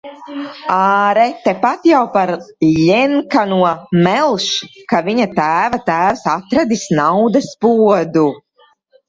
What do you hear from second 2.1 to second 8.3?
par Ļenkano melš, ka viņa tēva tēvs atradis naudas podu.